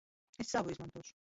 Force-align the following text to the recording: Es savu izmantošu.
Es 0.45 0.55
savu 0.55 0.73
izmantošu. 0.77 1.19